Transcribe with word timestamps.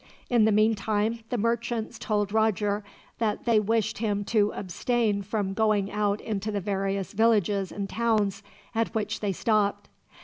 In 0.31 0.45
the 0.45 0.51
meantime, 0.51 1.19
the 1.29 1.37
merchants 1.37 1.99
told 1.99 2.31
Roger 2.33 2.83
that 3.19 3.45
they 3.45 3.59
wished 3.59 3.99
him 3.99 4.23
to 4.25 4.51
abstain 4.55 5.21
from 5.21 5.53
going 5.53 5.91
out 5.91 6.19
into 6.21 6.51
the 6.51 6.59
various 6.59 7.13
villages 7.13 7.71
and 7.71 7.87
towns 7.87 8.41
at 8.73 8.95
which 8.95 9.19
they 9.19 9.31
stopped. 9.31 9.89